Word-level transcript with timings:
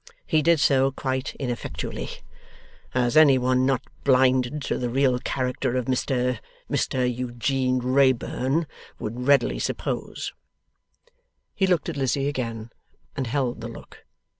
He 0.25 0.41
did 0.41 0.59
so, 0.59 0.89
quite 0.89 1.35
ineffectually. 1.35 2.09
As 2.95 3.15
any 3.15 3.37
one 3.37 3.67
not 3.67 3.83
blinded 4.03 4.63
to 4.63 4.79
the 4.79 4.89
real 4.89 5.19
character 5.19 5.77
of 5.77 5.85
Mr 5.85 6.39
Mr 6.67 7.05
Eugene 7.07 7.77
Wrayburn 7.77 8.65
would 8.97 9.27
readily 9.27 9.59
suppose.' 9.59 10.33
He 11.53 11.67
looked 11.67 11.87
at 11.87 11.97
Lizzie 11.97 12.27
again, 12.27 12.71
and 13.15 13.27
held 13.27 13.61
the 13.61 13.67
look. 13.67 14.03